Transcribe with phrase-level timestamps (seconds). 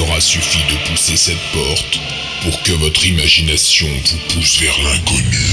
[0.00, 2.00] aura suffi de pousser cette porte
[2.42, 5.46] pour que votre imagination vous pousse vers l'inconnu.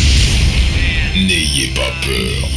[1.15, 2.50] N'ayez pas peur.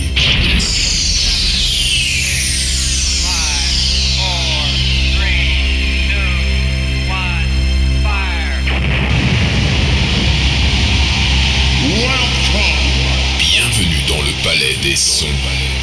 [13.39, 15.27] Bienvenue dans le palais des sons.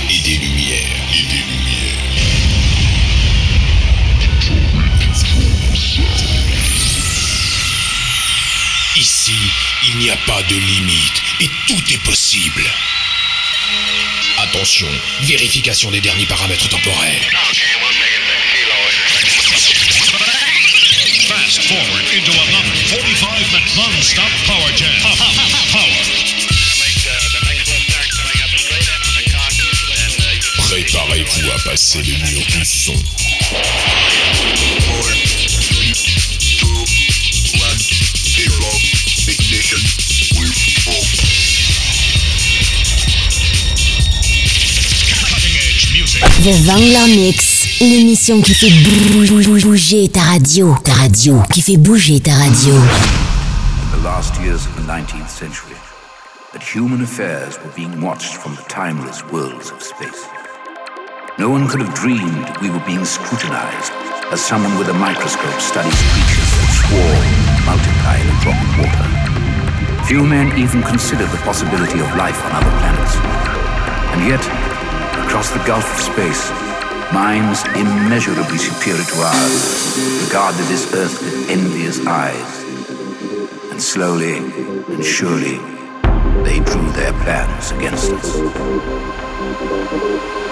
[0.09, 0.95] Et des lumières.
[9.25, 9.33] Ici,
[9.87, 12.63] il n'y a pas de limite et tout est possible.
[14.37, 14.87] Attention,
[15.21, 17.27] vérification des derniers paramètres temporels.
[21.27, 24.93] Fast forward into another 45 minute non-stop power jam.
[25.71, 25.89] Power.
[30.59, 32.93] Préparez-vous à passer le mur du son.
[46.45, 50.75] The Vangler Mix, l'émission qui fait bou- bou- bouger ta radio.
[50.83, 52.73] Ta radio, qui fait bouger ta radio.
[53.91, 55.75] the last years of the 19th century
[56.53, 60.21] that human affairs were being watched from the timeless worlds of space.
[61.39, 63.91] No one could have dreamed we were being scrutinized
[64.31, 67.25] as someone with a microscope studies creatures that swarm,
[67.65, 69.09] multiply in a drop water.
[70.05, 73.15] Few men even considered the possibility of life on other planets.
[74.13, 74.43] And yet,
[75.35, 76.49] across the gulf of space,
[77.11, 82.63] minds immeasurably superior to ours regarded this Earth with envious eyes
[83.69, 85.57] and slowly and surely
[86.45, 90.44] they drew their plans against us.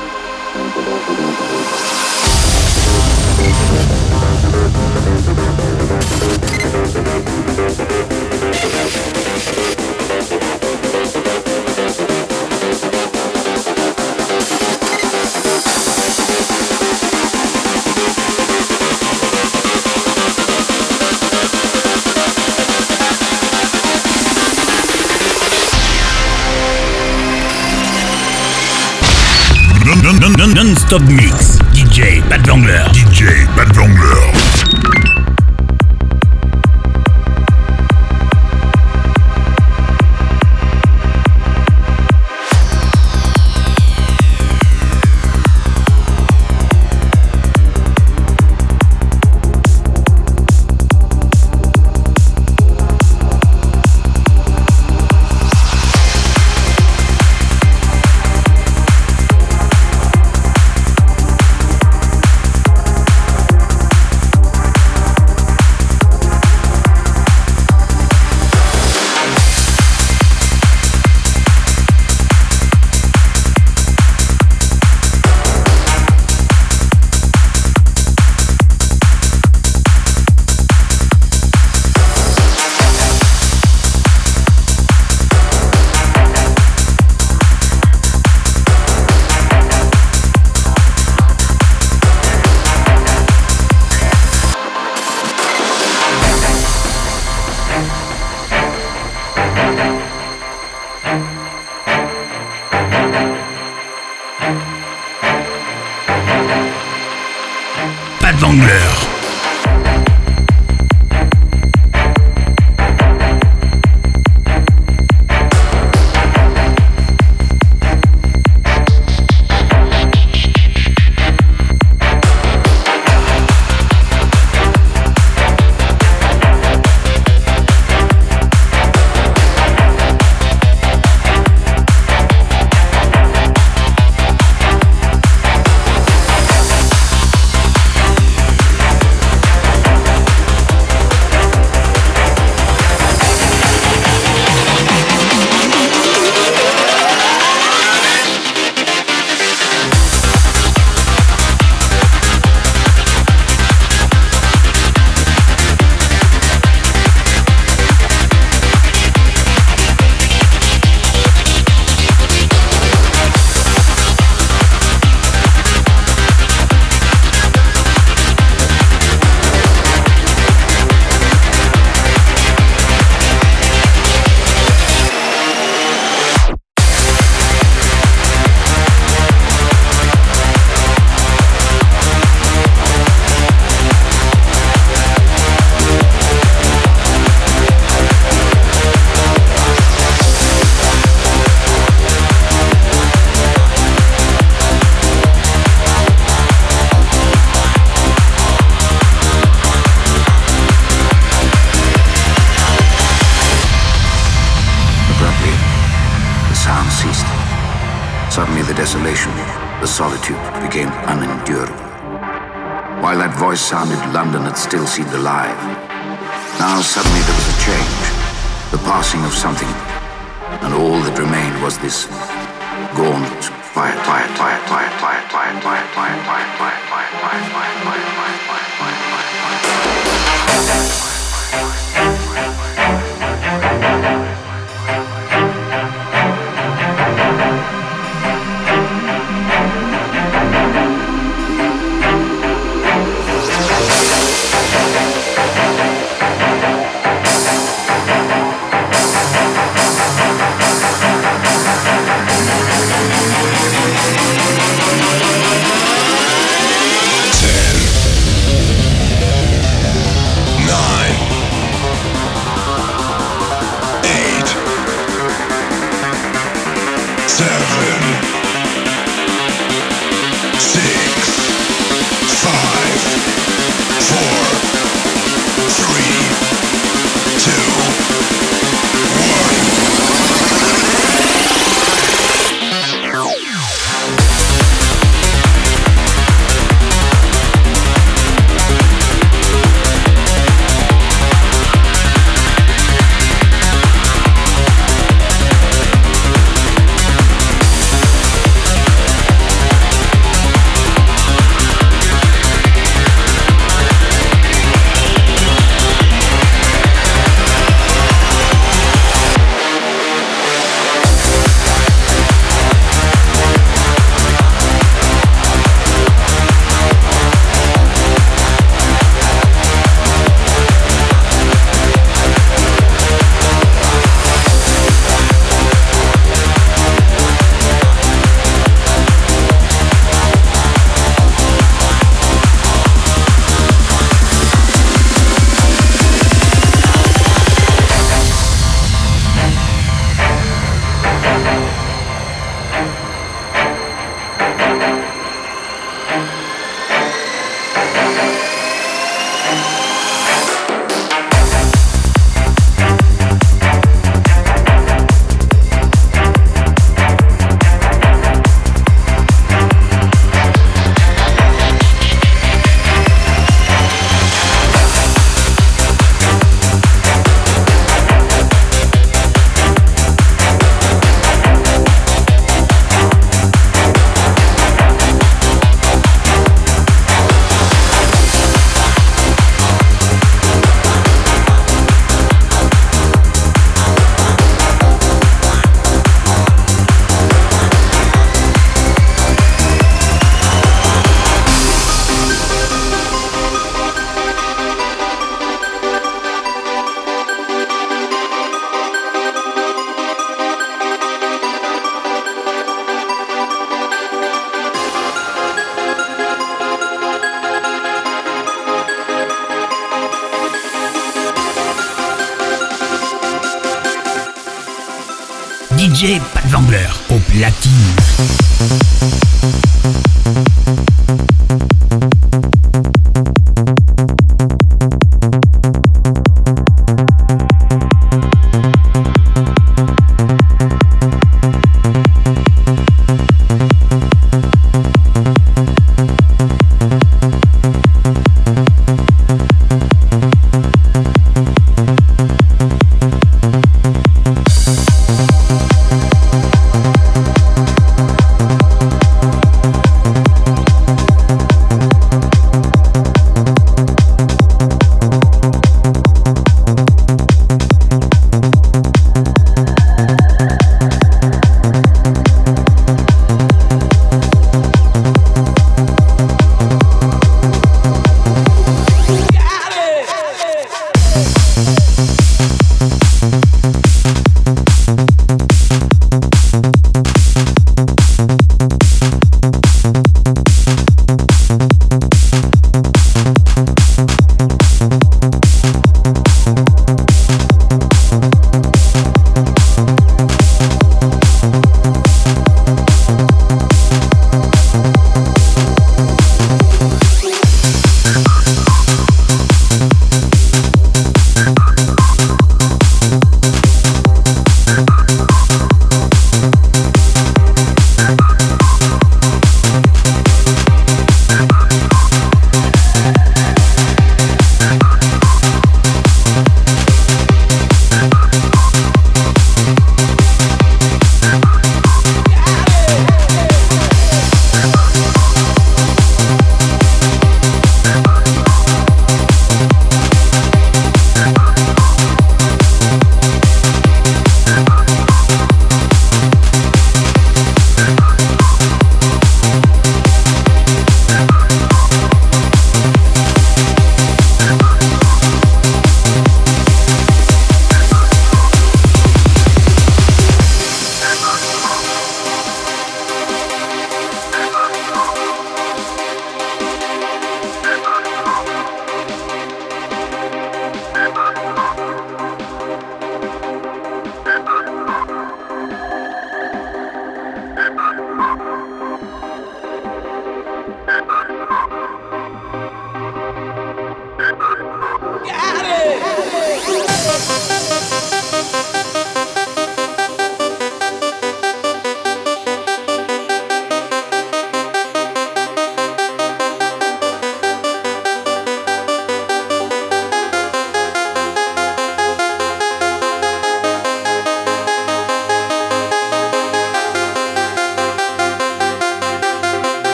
[30.93, 31.32] Non-stop mix.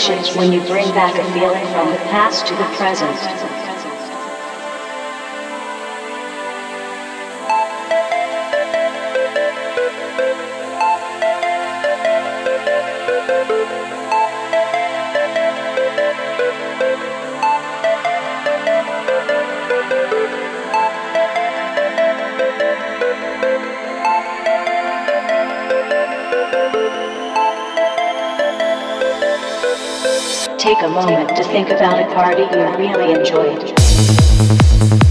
[0.00, 3.39] Simulation is when you bring back a feeling from the past to the present.
[31.50, 35.09] Think about a party you really enjoyed.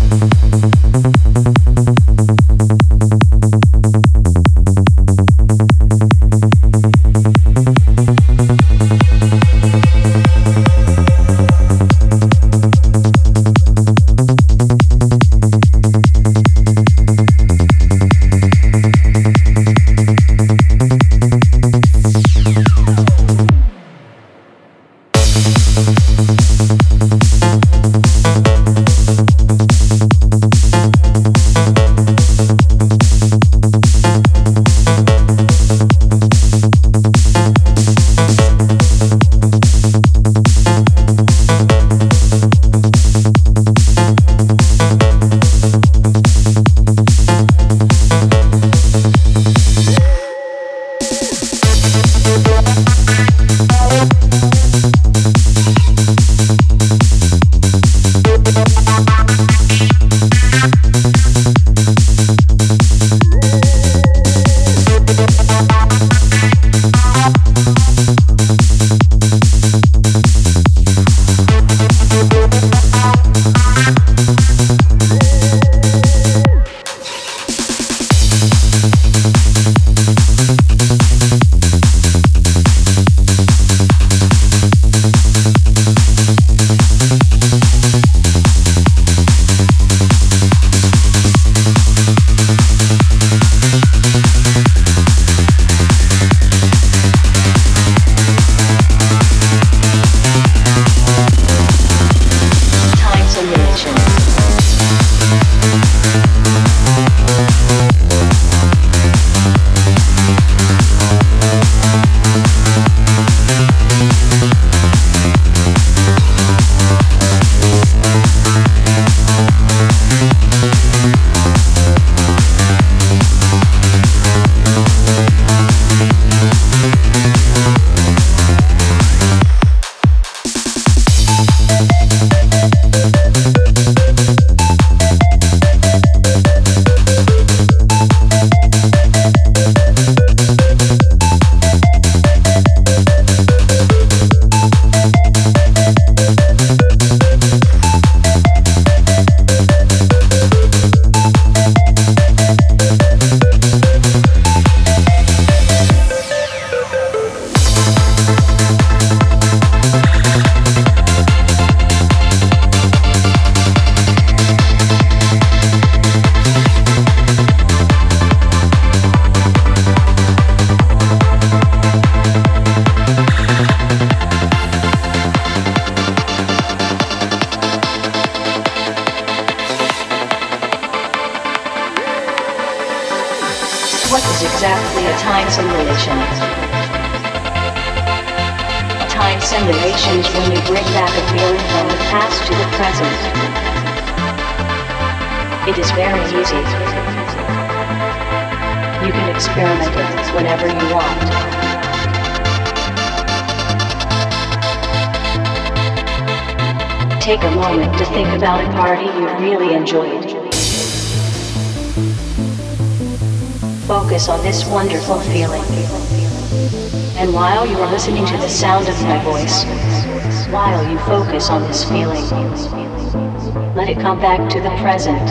[224.90, 225.30] Present.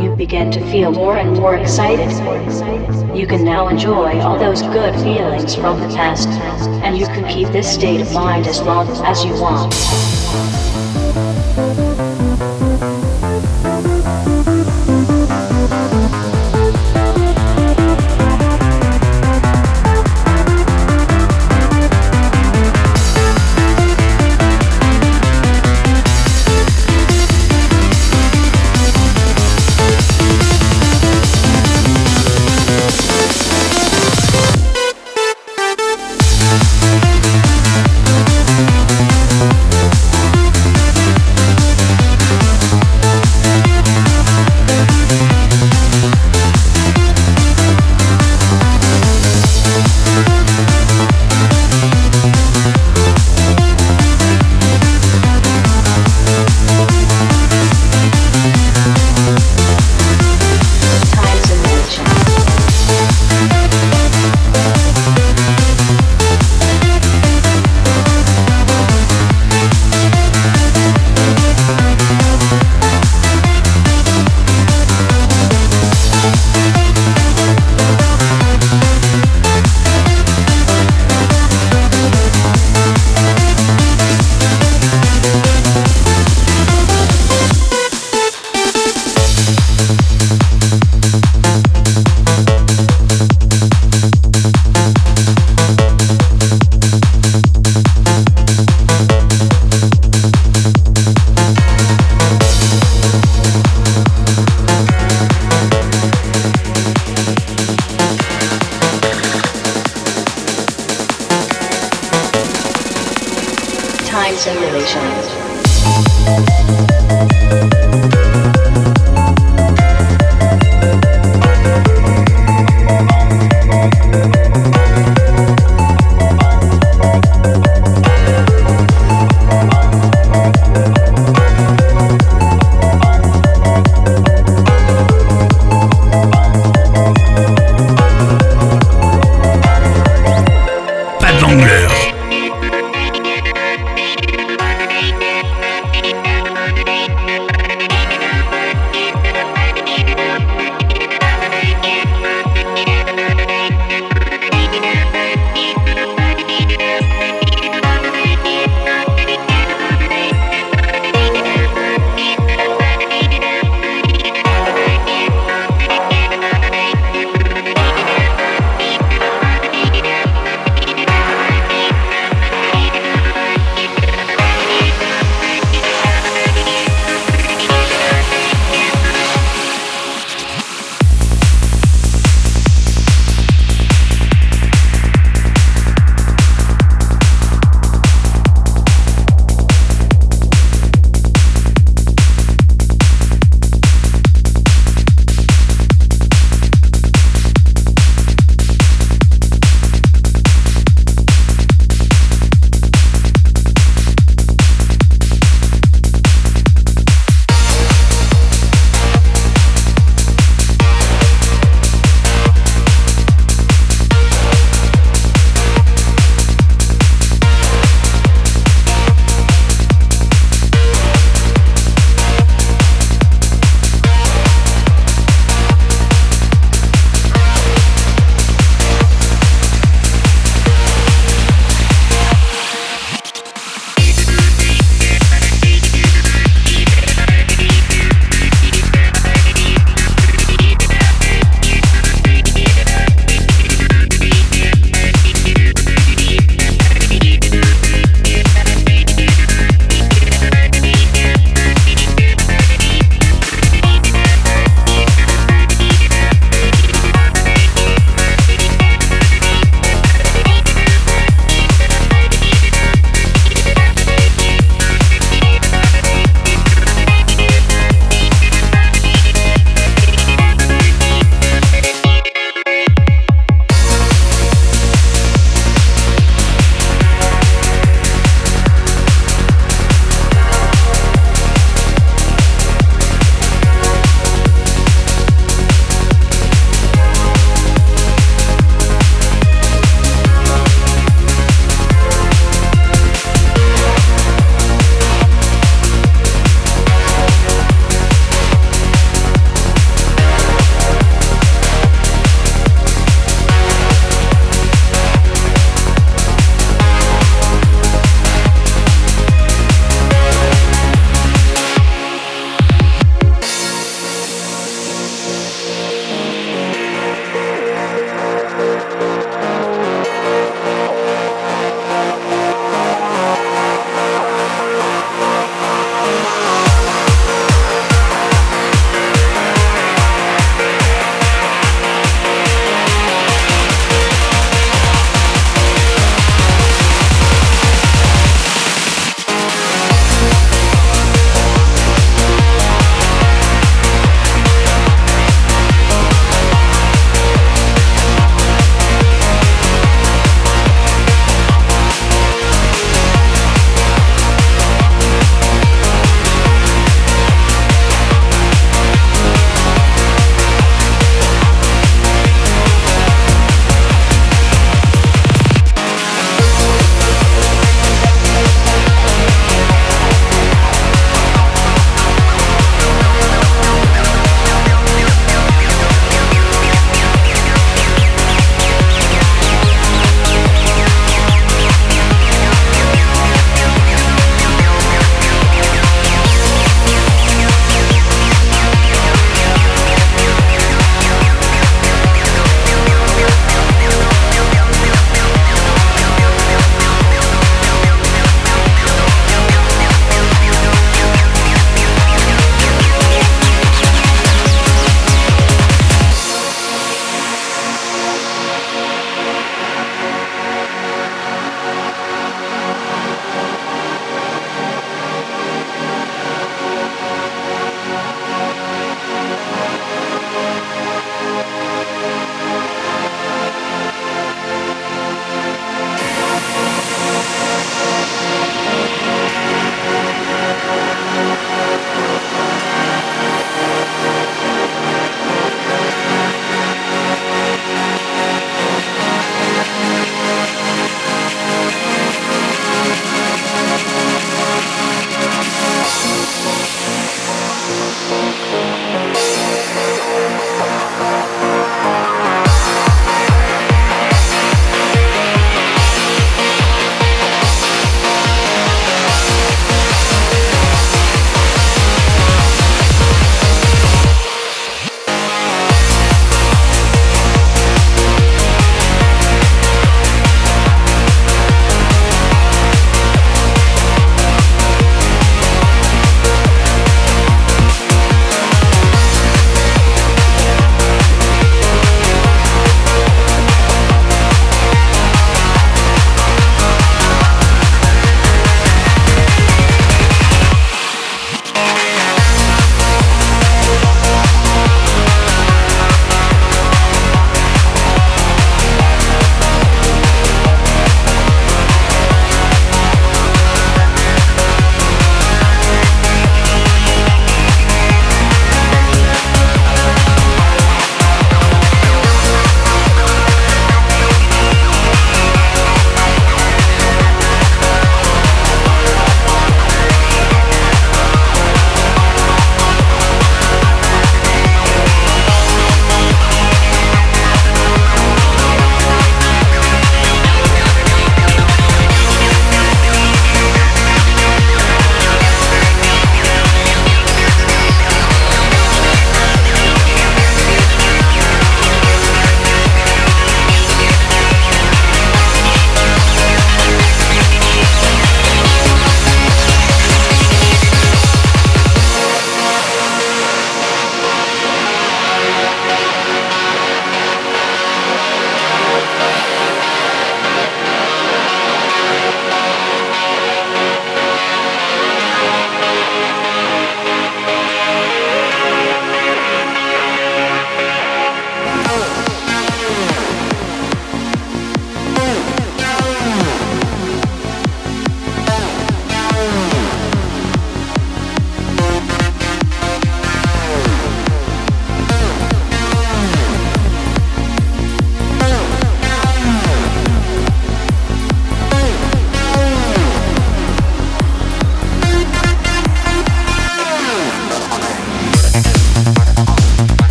[0.00, 2.10] You begin to feel more and more excited.
[3.14, 6.28] You can now enjoy all those good feelings from the past,
[6.82, 10.69] and you can keep this state of mind as long as you want.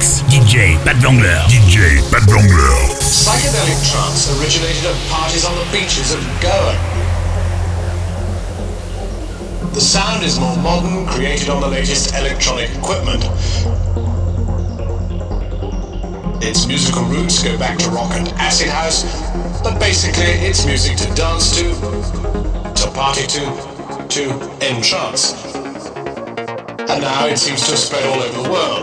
[0.00, 0.22] Mix.
[0.22, 1.44] DJ Pat Wangler.
[1.52, 2.72] DJ Pat Wangler.
[3.00, 6.74] Psychedelic trance originated at parties on the beaches of Goa.
[9.74, 13.24] The sound is more modern, created on the latest electronic equipment.
[16.42, 19.04] Its musical roots go back to rock and acid house,
[19.62, 21.74] but basically it's music to dance to,
[22.74, 23.44] to party to,
[24.08, 24.32] to
[24.62, 25.34] entrance.
[26.88, 28.79] And now it seems to have spread all over the world.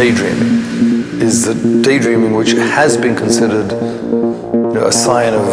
[0.00, 5.50] Daydreaming is that daydreaming, which has been considered you know, a sign of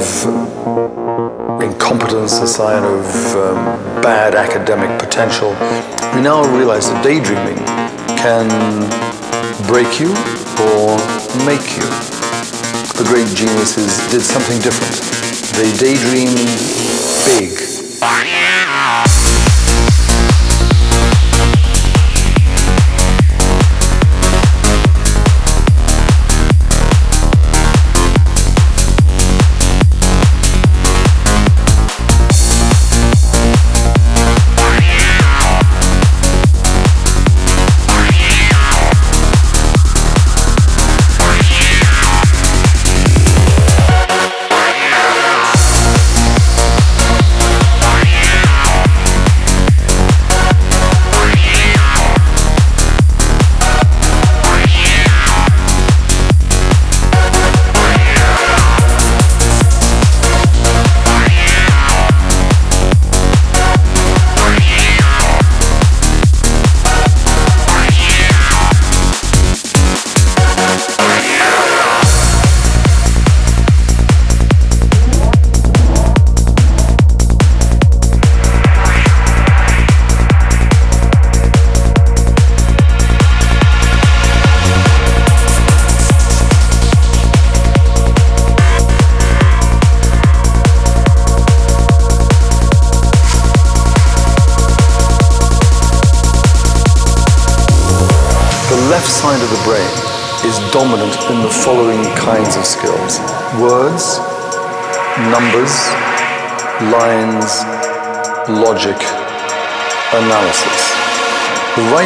[1.62, 3.56] incompetence, a sign of um,
[4.02, 5.50] bad academic potential,
[6.16, 7.58] we now realize that daydreaming
[8.16, 8.48] can
[9.68, 10.12] break you
[10.72, 10.96] or
[11.44, 11.88] make you.
[12.96, 14.96] The great geniuses did something different.
[15.60, 16.40] They daydreamed
[17.28, 17.52] big.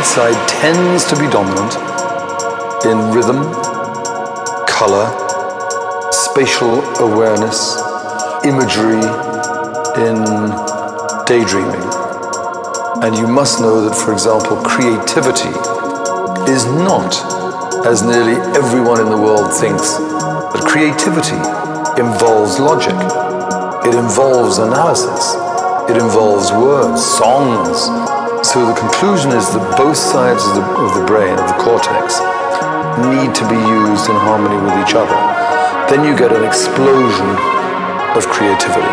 [0.01, 1.75] Right side tends to be dominant
[2.85, 3.43] in rhythm,
[4.65, 5.05] color,
[6.11, 7.77] spatial awareness,
[8.43, 9.03] imagery,
[10.01, 10.17] in
[11.25, 11.85] daydreaming.
[13.03, 15.53] And you must know that, for example, creativity
[16.49, 17.13] is not
[17.85, 21.37] as nearly everyone in the world thinks, that creativity
[22.01, 22.97] involves logic,
[23.85, 25.35] it involves analysis,
[25.89, 28.10] it involves words, songs.
[28.51, 32.19] So the conclusion is that both sides of the, of the brain, of the cortex,
[32.99, 35.15] need to be used in harmony with each other.
[35.87, 37.29] Then you get an explosion
[38.11, 38.91] of creativity.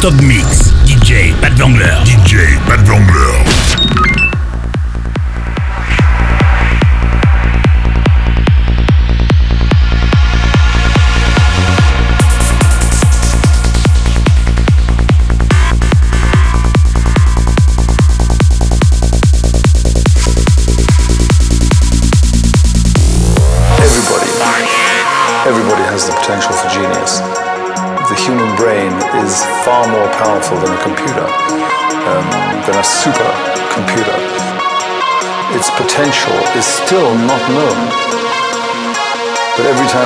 [0.00, 0.72] Top Mix.
[0.86, 2.02] DJ Pat Vangler.
[2.04, 3.39] DJ Pat Vangler.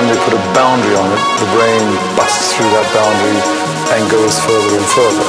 [0.05, 1.85] Time they put a boundary on it, the brain
[2.15, 3.37] busts through that boundary
[3.95, 5.27] and goes further and further.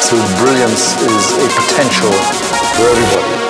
[0.00, 2.12] So brilliance is a potential
[2.76, 3.43] for everybody.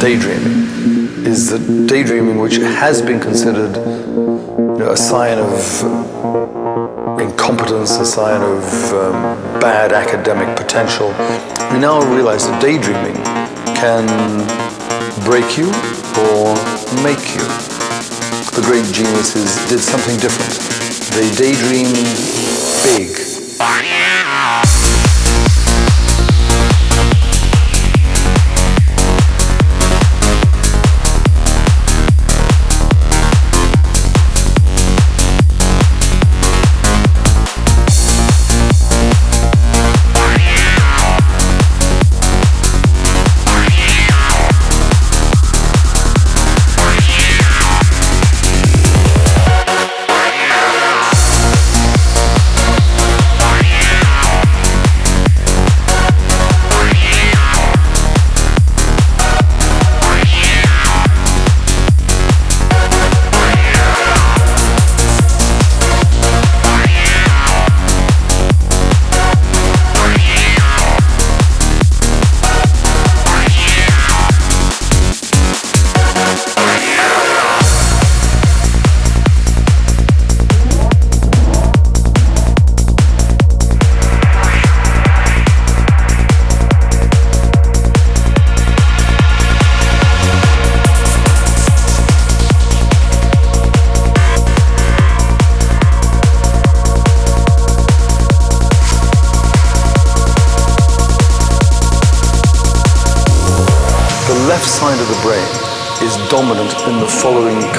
[0.00, 8.04] Daydreaming is that daydreaming, which has been considered you know, a sign of incompetence, a
[8.04, 11.08] sign of um, bad academic potential,
[11.72, 13.16] we now realize that daydreaming
[13.74, 14.06] can
[15.24, 15.66] break you
[16.30, 16.54] or
[17.02, 17.44] make you.
[18.54, 20.54] The great geniuses did something different.
[21.16, 21.96] They daydreamed
[22.84, 23.10] big.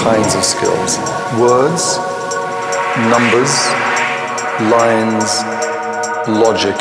[0.08, 0.98] Kinds of skills
[1.38, 1.98] words,
[3.12, 3.54] numbers,
[4.72, 5.44] lines,
[6.44, 6.78] logic,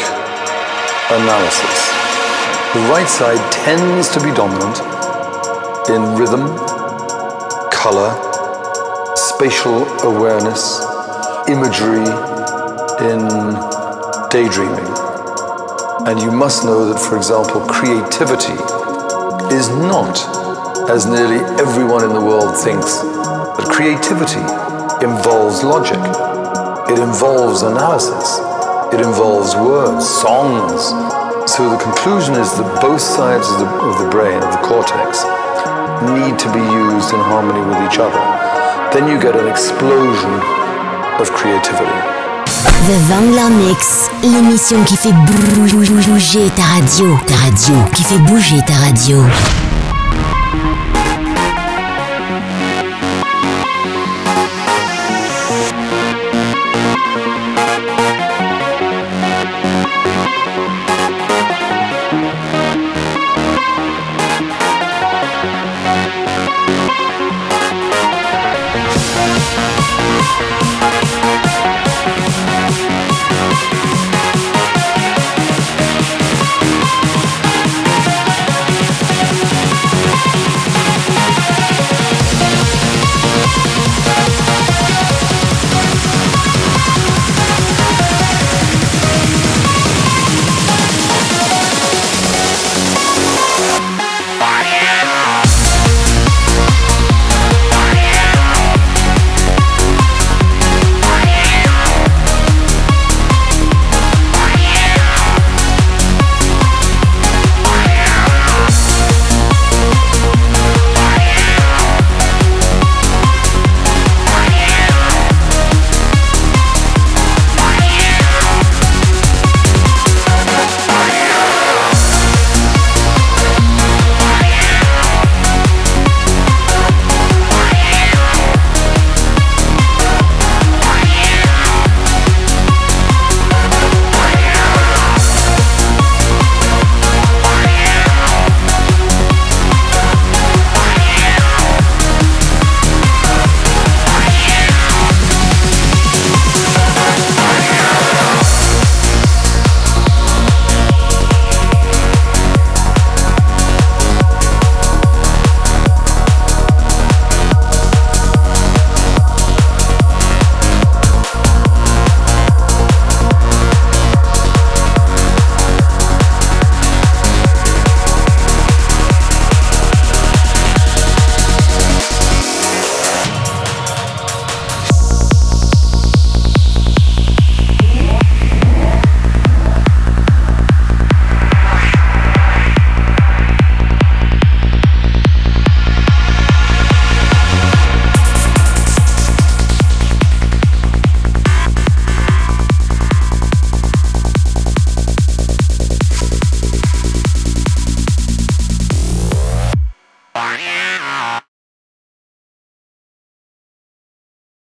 [1.11, 1.77] analysis.
[2.75, 4.79] The right side tends to be dominant
[5.91, 6.47] in rhythm,
[7.73, 8.15] color,
[9.17, 10.81] spatial awareness,
[11.49, 12.07] imagery,
[13.11, 13.27] in
[14.31, 14.87] daydreaming.
[16.07, 18.55] And you must know that, for example, creativity
[19.53, 20.46] is not,
[20.89, 24.43] as nearly everyone in the world thinks, that creativity
[25.03, 25.99] involves logic.
[26.87, 28.39] It involves analysis.
[28.95, 30.95] It involves words, songs.
[31.51, 35.27] So the conclusion is that both sides of the, of the brain, of the cortex,
[36.07, 38.23] need to be used in harmony with each other.
[38.95, 40.39] Then you get an explosion
[41.19, 41.99] of creativity.
[42.87, 48.75] The Wangler Mix, l'émission qui fait bouger ta radio, ta radio, qui fait bouger ta
[48.87, 49.19] radio.